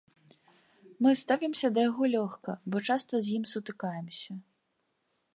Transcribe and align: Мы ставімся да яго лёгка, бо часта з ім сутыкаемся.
Мы 1.05 1.09
ставімся 1.23 1.67
да 1.75 1.83
яго 1.89 2.03
лёгка, 2.15 2.51
бо 2.75 2.81
часта 2.93 3.13
з 3.27 3.35
ім 3.37 3.43
сутыкаемся. 3.53 4.31